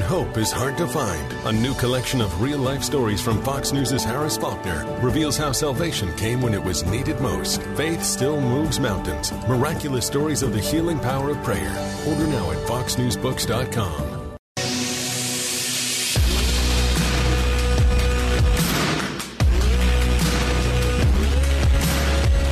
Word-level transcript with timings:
Hope 0.00 0.38
is 0.38 0.50
hard 0.50 0.76
to 0.78 0.86
find. 0.86 1.32
A 1.46 1.52
new 1.52 1.74
collection 1.74 2.20
of 2.20 2.40
real 2.40 2.58
life 2.58 2.82
stories 2.82 3.20
from 3.20 3.42
Fox 3.42 3.72
News' 3.72 4.04
Harris 4.04 4.36
Faulkner 4.36 4.84
reveals 5.00 5.36
how 5.36 5.52
salvation 5.52 6.14
came 6.16 6.40
when 6.40 6.54
it 6.54 6.62
was 6.62 6.84
needed 6.84 7.20
most. 7.20 7.62
Faith 7.76 8.02
still 8.02 8.40
moves 8.40 8.80
mountains. 8.80 9.32
Miraculous 9.48 10.06
stories 10.06 10.42
of 10.42 10.52
the 10.52 10.60
healing 10.60 10.98
power 10.98 11.30
of 11.30 11.42
prayer. 11.42 11.70
Order 12.06 12.26
now 12.26 12.50
at 12.50 12.58
foxnewsbooks.com. 12.66 14.18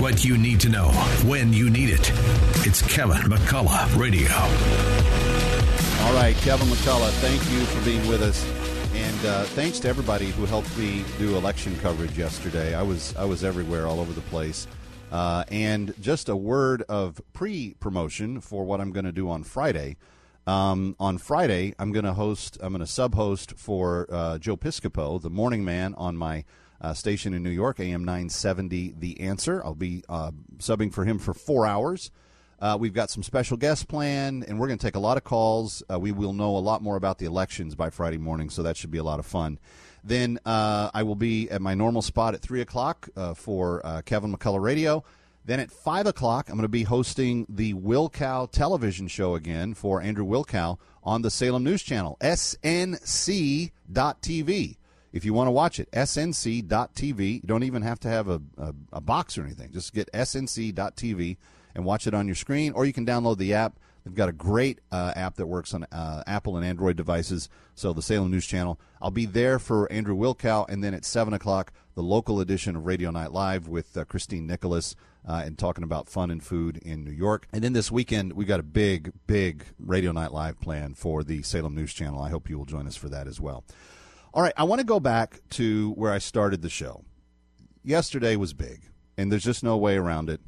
What 0.00 0.24
you 0.24 0.36
need 0.38 0.60
to 0.60 0.68
know 0.68 0.88
when 1.24 1.52
you 1.52 1.70
need 1.70 1.90
it. 1.90 2.12
It's 2.66 2.82
Kevin 2.82 3.22
McCullough 3.30 3.98
Radio. 3.98 5.05
All 6.06 6.14
right, 6.14 6.36
Kevin 6.36 6.68
McCullough, 6.68 7.10
thank 7.14 7.42
you 7.50 7.64
for 7.66 7.84
being 7.84 8.06
with 8.06 8.22
us, 8.22 8.48
and 8.94 9.26
uh, 9.26 9.42
thanks 9.42 9.80
to 9.80 9.88
everybody 9.88 10.26
who 10.26 10.44
helped 10.46 10.74
me 10.78 11.04
do 11.18 11.36
election 11.36 11.76
coverage 11.80 12.16
yesterday. 12.16 12.76
I 12.76 12.82
was 12.82 13.14
I 13.16 13.24
was 13.24 13.42
everywhere, 13.42 13.88
all 13.88 13.98
over 13.98 14.12
the 14.12 14.20
place, 14.20 14.68
uh, 15.10 15.42
and 15.48 15.92
just 16.00 16.28
a 16.28 16.36
word 16.36 16.82
of 16.82 17.20
pre-promotion 17.32 18.40
for 18.40 18.64
what 18.64 18.80
I'm 18.80 18.92
going 18.92 19.04
to 19.04 19.10
do 19.10 19.28
on 19.28 19.42
Friday. 19.42 19.96
Um, 20.46 20.94
on 21.00 21.18
Friday, 21.18 21.74
I'm 21.76 21.90
going 21.90 22.04
to 22.04 22.14
host. 22.14 22.56
I'm 22.62 22.72
going 22.72 22.78
to 22.78 22.86
sub-host 22.86 23.54
for 23.58 24.06
uh, 24.08 24.38
Joe 24.38 24.56
Piscopo, 24.56 25.20
the 25.20 25.28
morning 25.28 25.64
man, 25.64 25.92
on 25.94 26.16
my 26.16 26.44
uh, 26.80 26.94
station 26.94 27.34
in 27.34 27.42
New 27.42 27.50
York, 27.50 27.80
AM 27.80 28.04
970. 28.04 28.94
The 28.96 29.20
Answer. 29.20 29.60
I'll 29.64 29.74
be 29.74 30.04
uh, 30.08 30.30
subbing 30.58 30.92
for 30.92 31.04
him 31.04 31.18
for 31.18 31.34
four 31.34 31.66
hours. 31.66 32.12
Uh, 32.60 32.76
we've 32.78 32.94
got 32.94 33.10
some 33.10 33.22
special 33.22 33.56
guests 33.56 33.84
planned, 33.84 34.44
and 34.44 34.58
we're 34.58 34.66
going 34.66 34.78
to 34.78 34.86
take 34.86 34.94
a 34.94 35.00
lot 35.00 35.16
of 35.16 35.24
calls. 35.24 35.82
Uh, 35.92 35.98
we 35.98 36.12
will 36.12 36.32
know 36.32 36.56
a 36.56 36.58
lot 36.58 36.82
more 36.82 36.96
about 36.96 37.18
the 37.18 37.26
elections 37.26 37.74
by 37.74 37.90
Friday 37.90 38.18
morning, 38.18 38.48
so 38.48 38.62
that 38.62 38.76
should 38.76 38.90
be 38.90 38.98
a 38.98 39.04
lot 39.04 39.18
of 39.18 39.26
fun. 39.26 39.58
Then 40.02 40.38
uh, 40.46 40.90
I 40.94 41.02
will 41.02 41.16
be 41.16 41.50
at 41.50 41.60
my 41.60 41.74
normal 41.74 42.00
spot 42.00 42.34
at 42.34 42.40
3 42.40 42.60
o'clock 42.60 43.08
uh, 43.16 43.34
for 43.34 43.84
uh, 43.84 44.02
Kevin 44.02 44.34
McCullough 44.34 44.62
Radio. 44.62 45.04
Then 45.44 45.60
at 45.60 45.70
5 45.70 46.06
o'clock, 46.06 46.48
I'm 46.48 46.56
going 46.56 46.62
to 46.62 46.68
be 46.68 46.84
hosting 46.84 47.46
the 47.48 47.74
Wilkow 47.74 48.50
television 48.50 49.06
show 49.08 49.34
again 49.34 49.74
for 49.74 50.00
Andrew 50.00 50.24
Wilkow 50.24 50.78
on 51.04 51.22
the 51.22 51.30
Salem 51.30 51.62
News 51.62 51.82
Channel, 51.82 52.16
snc.tv. 52.20 53.70
If 55.16 55.24
you 55.24 55.32
want 55.32 55.46
to 55.46 55.52
watch 55.52 55.80
it, 55.80 55.90
snc.tv. 55.92 57.34
You 57.34 57.46
don't 57.46 57.62
even 57.62 57.80
have 57.80 57.98
to 58.00 58.08
have 58.08 58.28
a, 58.28 58.42
a, 58.58 58.74
a 58.92 59.00
box 59.00 59.38
or 59.38 59.44
anything. 59.44 59.72
Just 59.72 59.94
get 59.94 60.12
snc.tv 60.12 61.38
and 61.74 61.84
watch 61.86 62.06
it 62.06 62.12
on 62.12 62.26
your 62.26 62.34
screen, 62.34 62.72
or 62.72 62.84
you 62.84 62.92
can 62.92 63.06
download 63.06 63.38
the 63.38 63.54
app. 63.54 63.78
They've 64.04 64.14
got 64.14 64.28
a 64.28 64.32
great 64.32 64.80
uh, 64.92 65.14
app 65.16 65.36
that 65.36 65.46
works 65.46 65.72
on 65.72 65.84
uh, 65.84 66.22
Apple 66.26 66.58
and 66.58 66.66
Android 66.66 66.96
devices. 66.96 67.48
So 67.74 67.94
the 67.94 68.02
Salem 68.02 68.30
News 68.30 68.46
Channel. 68.46 68.78
I'll 69.00 69.10
be 69.10 69.24
there 69.24 69.58
for 69.58 69.90
Andrew 69.90 70.14
Wilkow, 70.14 70.68
and 70.68 70.84
then 70.84 70.92
at 70.92 71.06
seven 71.06 71.32
o'clock, 71.32 71.72
the 71.94 72.02
local 72.02 72.38
edition 72.38 72.76
of 72.76 72.84
Radio 72.84 73.10
Night 73.10 73.32
Live 73.32 73.68
with 73.68 73.96
uh, 73.96 74.04
Christine 74.04 74.46
Nicholas 74.46 74.96
uh, 75.26 75.42
and 75.46 75.56
talking 75.56 75.82
about 75.82 76.08
fun 76.10 76.30
and 76.30 76.44
food 76.44 76.76
in 76.76 77.04
New 77.04 77.10
York. 77.10 77.48
And 77.54 77.64
then 77.64 77.72
this 77.72 77.90
weekend, 77.90 78.34
we 78.34 78.44
got 78.44 78.60
a 78.60 78.62
big, 78.62 79.12
big 79.26 79.64
Radio 79.78 80.12
Night 80.12 80.32
Live 80.32 80.60
plan 80.60 80.92
for 80.92 81.24
the 81.24 81.42
Salem 81.42 81.74
News 81.74 81.94
Channel. 81.94 82.20
I 82.20 82.28
hope 82.28 82.50
you 82.50 82.58
will 82.58 82.66
join 82.66 82.86
us 82.86 82.96
for 82.96 83.08
that 83.08 83.26
as 83.26 83.40
well. 83.40 83.64
All 84.34 84.42
right, 84.42 84.52
I 84.56 84.64
want 84.64 84.80
to 84.80 84.86
go 84.86 85.00
back 85.00 85.40
to 85.50 85.92
where 85.92 86.12
I 86.12 86.18
started 86.18 86.62
the 86.62 86.68
show. 86.68 87.04
Yesterday 87.82 88.36
was 88.36 88.52
big, 88.52 88.82
and 89.16 89.30
there's 89.30 89.44
just 89.44 89.62
no 89.62 89.76
way 89.76 89.96
around 89.96 90.28
it. 90.28 90.40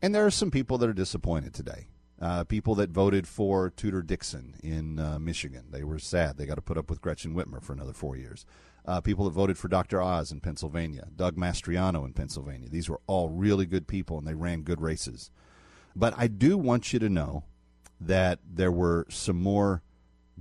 And 0.00 0.14
there 0.14 0.24
are 0.24 0.30
some 0.30 0.50
people 0.50 0.78
that 0.78 0.88
are 0.88 0.94
disappointed 0.94 1.54
today. 1.54 1.88
Uh, 2.20 2.44
people 2.44 2.74
that 2.76 2.90
voted 2.90 3.26
for 3.26 3.70
Tudor 3.70 4.00
Dixon 4.00 4.54
in 4.62 4.98
uh, 4.98 5.18
Michigan. 5.18 5.66
They 5.70 5.82
were 5.82 5.98
sad. 5.98 6.36
They 6.36 6.46
got 6.46 6.54
to 6.54 6.62
put 6.62 6.78
up 6.78 6.88
with 6.88 7.00
Gretchen 7.00 7.34
Whitmer 7.34 7.62
for 7.62 7.72
another 7.72 7.92
four 7.92 8.16
years. 8.16 8.46
Uh, 8.86 9.00
people 9.00 9.24
that 9.24 9.32
voted 9.32 9.58
for 9.58 9.68
Dr. 9.68 10.00
Oz 10.00 10.30
in 10.30 10.40
Pennsylvania, 10.40 11.08
Doug 11.16 11.36
Mastriano 11.36 12.04
in 12.04 12.12
Pennsylvania. 12.12 12.68
These 12.68 12.88
were 12.88 13.00
all 13.06 13.30
really 13.30 13.66
good 13.66 13.86
people 13.86 14.16
and 14.16 14.26
they 14.26 14.34
ran 14.34 14.62
good 14.62 14.80
races. 14.80 15.30
But 15.96 16.14
I 16.16 16.28
do 16.28 16.56
want 16.56 16.92
you 16.92 16.98
to 16.98 17.08
know 17.08 17.44
that 18.00 18.38
there 18.46 18.72
were 18.72 19.06
some 19.08 19.42
more 19.42 19.82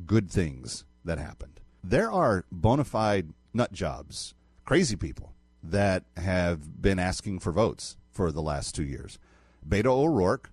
good 0.05 0.29
things 0.29 0.85
that 1.03 1.17
happened. 1.17 1.61
There 1.83 2.09
are 2.09 2.45
bona 2.49 2.85
fide 2.85 3.33
nut 3.53 3.73
jobs, 3.73 4.35
crazy 4.63 4.95
people 4.95 5.33
that 5.61 6.05
have 6.15 6.81
been 6.81 6.97
asking 6.97 7.39
for 7.39 7.51
votes 7.51 7.97
for 8.09 8.31
the 8.31 8.41
last 8.41 8.73
two 8.73 8.85
years. 8.85 9.19
Beto 9.67 9.87
O'Rourke, 9.87 10.49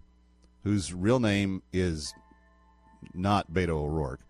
whose 0.65 0.93
real 0.93 1.21
name 1.21 1.63
is 1.73 2.15
not 3.15 3.53
Beto 3.53 3.71
O'Rourke, 3.71 4.21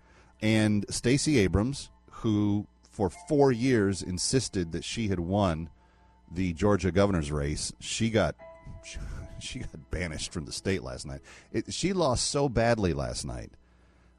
and 0.42 0.84
Stacey 0.90 1.38
Abrams, 1.38 1.90
who 2.10 2.66
for 2.90 3.08
four 3.08 3.50
years 3.50 4.02
insisted 4.02 4.72
that 4.72 4.84
she 4.84 5.08
had 5.08 5.20
won 5.20 5.70
the 6.30 6.52
Georgia 6.52 6.92
governor's 6.92 7.32
race. 7.32 7.72
She 7.80 8.10
got 8.10 8.36
she 9.40 9.60
got 9.60 9.90
banished 9.90 10.34
from 10.34 10.44
the 10.44 10.52
state 10.52 10.82
last 10.82 11.06
night. 11.06 11.20
It, 11.50 11.72
she 11.72 11.94
lost 11.94 12.30
so 12.30 12.50
badly 12.50 12.92
last 12.92 13.24
night, 13.24 13.52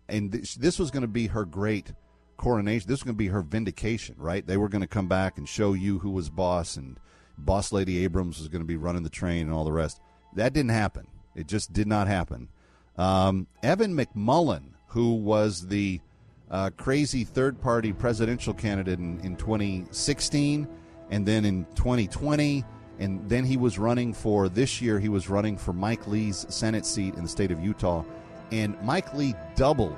and 0.10 0.32
th- 0.32 0.56
this 0.56 0.80
was 0.80 0.90
going 0.90 1.02
to 1.02 1.08
be 1.08 1.28
her 1.28 1.46
great 1.46 1.94
coronation. 2.42 2.88
This 2.88 3.00
was 3.00 3.04
going 3.04 3.16
to 3.16 3.20
be 3.20 3.28
her 3.28 3.44
vindication, 3.44 4.16
right? 4.18 4.46
They 4.46 4.58
were 4.58 4.68
going 4.68 4.82
to 4.82 4.88
come 4.88 5.08
back 5.08 5.38
and 5.38 5.48
show 5.48 5.74
you 5.74 6.00
who 6.00 6.10
was 6.10 6.30
boss, 6.30 6.76
and 6.76 7.00
boss 7.38 7.72
lady 7.72 8.04
Abrams 8.04 8.40
was 8.40 8.48
going 8.48 8.62
to 8.62 8.68
be 8.68 8.76
running 8.76 9.04
the 9.04 9.10
train 9.10 9.44
and 9.44 9.54
all 9.54 9.64
the 9.64 9.72
rest. 9.72 10.02
That 10.36 10.52
didn't 10.52 10.72
happen. 10.72 11.08
It 11.36 11.48
just 11.48 11.72
did 11.72 11.88
not 11.88 12.08
happen. 12.08 12.50
Um, 12.98 13.48
Evan 13.64 13.96
McMullin, 13.96 14.72
who 14.88 15.14
was 15.14 15.68
the 15.68 16.02
uh, 16.50 16.72
crazy 16.76 17.24
third 17.24 17.62
party 17.62 17.94
presidential 17.94 18.54
candidate 18.54 19.00
in, 19.00 19.20
in 19.22 19.36
2016 19.38 20.68
and 21.12 21.26
then 21.26 21.46
in 21.46 21.66
2020, 21.76 22.66
and 23.00 23.28
then 23.30 23.46
he 23.46 23.56
was 23.58 23.78
running 23.78 24.14
for 24.14 24.50
this 24.50 24.82
year, 24.82 25.00
he 25.00 25.10
was 25.10 25.30
running 25.30 25.58
for 25.58 25.74
Mike 25.74 26.08
Lee's 26.08 26.46
Senate 26.50 26.86
seat 26.86 27.16
in 27.16 27.24
the 27.24 27.30
state 27.30 27.52
of 27.52 27.60
Utah. 27.64 28.04
And 28.52 28.80
Mike 28.82 29.14
Lee 29.14 29.34
doubled 29.56 29.98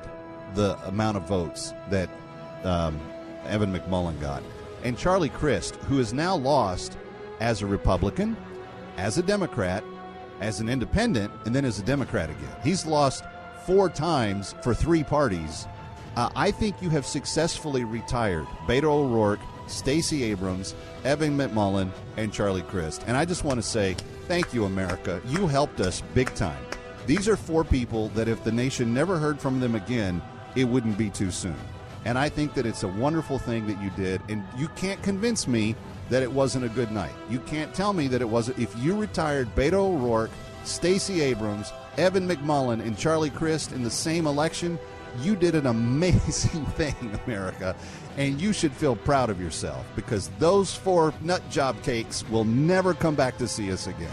the 0.53 0.77
amount 0.87 1.17
of 1.17 1.27
votes 1.27 1.73
that 1.89 2.09
um, 2.63 2.99
Evan 3.45 3.73
McMullin 3.73 4.19
got. 4.19 4.43
And 4.83 4.97
Charlie 4.97 5.29
Crist, 5.29 5.75
who 5.87 5.97
has 5.97 6.13
now 6.13 6.35
lost 6.35 6.97
as 7.39 7.61
a 7.61 7.65
Republican, 7.65 8.35
as 8.97 9.17
a 9.17 9.23
Democrat, 9.23 9.83
as 10.41 10.59
an 10.59 10.69
independent 10.69 11.31
and 11.45 11.55
then 11.55 11.65
as 11.65 11.79
a 11.79 11.83
Democrat 11.83 12.29
again. 12.29 12.55
He's 12.63 12.85
lost 12.85 13.23
four 13.65 13.89
times 13.89 14.55
for 14.61 14.73
three 14.73 15.03
parties. 15.03 15.67
Uh, 16.15 16.29
I 16.35 16.51
think 16.51 16.81
you 16.81 16.89
have 16.89 17.05
successfully 17.05 17.83
retired 17.85 18.45
Beto 18.67 18.83
O'Rourke, 18.85 19.39
Stacey 19.67 20.23
Abrams, 20.23 20.75
Evan 21.03 21.37
McMullin, 21.37 21.89
and 22.17 22.31
Charlie 22.31 22.61
Crist. 22.63 23.03
And 23.07 23.17
I 23.17 23.25
just 23.25 23.43
want 23.43 23.57
to 23.57 23.67
say 23.67 23.95
thank 24.27 24.53
you, 24.53 24.65
America. 24.65 25.21
You 25.25 25.47
helped 25.47 25.79
us 25.79 26.01
big 26.13 26.33
time. 26.35 26.63
These 27.07 27.27
are 27.27 27.35
four 27.35 27.63
people 27.63 28.09
that 28.09 28.27
if 28.27 28.43
the 28.43 28.51
nation 28.51 28.93
never 28.93 29.17
heard 29.17 29.39
from 29.39 29.59
them 29.59 29.75
again, 29.75 30.21
it 30.55 30.65
wouldn't 30.65 30.97
be 30.97 31.09
too 31.09 31.31
soon. 31.31 31.55
And 32.05 32.17
I 32.17 32.29
think 32.29 32.53
that 32.55 32.65
it's 32.65 32.83
a 32.83 32.87
wonderful 32.87 33.39
thing 33.39 33.67
that 33.67 33.81
you 33.81 33.89
did. 33.91 34.21
And 34.29 34.43
you 34.57 34.67
can't 34.69 35.01
convince 35.03 35.47
me 35.47 35.75
that 36.09 36.23
it 36.23 36.31
wasn't 36.31 36.65
a 36.65 36.69
good 36.69 36.91
night. 36.91 37.13
You 37.29 37.39
can't 37.39 37.73
tell 37.73 37.93
me 37.93 38.07
that 38.09 38.21
it 38.21 38.27
wasn't. 38.27 38.59
If 38.59 38.77
you 38.79 38.95
retired 38.95 39.53
Beto 39.55 39.73
O'Rourke, 39.73 40.31
Stacey 40.63 41.21
Abrams, 41.21 41.71
Evan 41.97 42.27
McMullin, 42.27 42.81
and 42.81 42.97
Charlie 42.97 43.29
Crist 43.29 43.71
in 43.71 43.83
the 43.83 43.91
same 43.91 44.27
election, 44.27 44.77
you 45.21 45.35
did 45.35 45.55
an 45.55 45.67
amazing 45.67 46.65
thing, 46.77 47.19
America. 47.25 47.75
And 48.17 48.39
you 48.39 48.53
should 48.53 48.73
feel 48.73 48.95
proud 48.95 49.29
of 49.29 49.41
yourself 49.41 49.85
because 49.95 50.29
those 50.39 50.75
four 50.75 51.13
nut 51.21 51.41
job 51.49 51.81
cakes 51.83 52.27
will 52.29 52.45
never 52.45 52.93
come 52.93 53.15
back 53.15 53.37
to 53.37 53.47
see 53.47 53.71
us 53.71 53.87
again. 53.87 54.11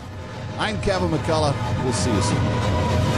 I'm 0.59 0.81
Kevin 0.83 1.11
McCullough. 1.11 1.85
We'll 1.85 1.93
see 1.93 2.13
you 2.13 2.23
soon. 2.23 3.10